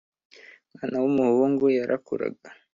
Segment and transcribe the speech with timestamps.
[0.67, 2.47] Umwana wu muhungu yarakuraga